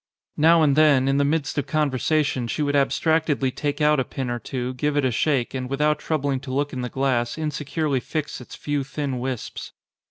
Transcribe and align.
Now 0.37 0.63
and 0.63 0.75
then, 0.75 1.07
in 1.07 1.17
the 1.17 1.23
midst 1.23 1.59
of 1.59 1.67
conversa 1.67 2.25
tion, 2.25 2.47
she 2.47 2.63
would 2.63 2.75
abstractedly 2.75 3.51
take 3.51 3.81
out 3.81 3.99
a 3.99 4.03
pin 4.03 4.31
or 4.31 4.39
two, 4.39 4.73
give 4.73 4.97
it 4.97 5.05
a 5.05 5.11
shake, 5.11 5.53
and 5.53 5.69
without 5.69 5.99
troubling 5.99 6.39
to 6.39 6.51
look 6.51 6.73
in 6.73 6.81
the 6.81 6.89
glass 6.89 7.37
insecurely 7.37 7.99
fix 7.99 8.41
its 8.41 8.55
few 8.55 8.83
thin 8.83 9.19
wisps. 9.19 9.73